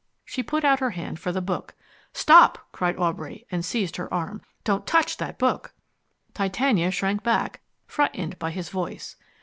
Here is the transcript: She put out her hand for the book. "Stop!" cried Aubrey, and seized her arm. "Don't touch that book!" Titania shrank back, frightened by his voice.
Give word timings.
She 0.25 0.41
put 0.41 0.65
out 0.65 0.79
her 0.79 0.89
hand 0.97 1.19
for 1.19 1.31
the 1.31 1.43
book. 1.43 1.75
"Stop!" 2.11 2.57
cried 2.71 2.97
Aubrey, 2.97 3.45
and 3.51 3.63
seized 3.63 3.97
her 3.97 4.11
arm. 4.11 4.41
"Don't 4.63 4.87
touch 4.87 5.17
that 5.17 5.37
book!" 5.37 5.73
Titania 6.33 6.89
shrank 6.89 7.21
back, 7.21 7.59
frightened 7.85 8.39
by 8.39 8.49
his 8.49 8.69
voice. 8.69 9.15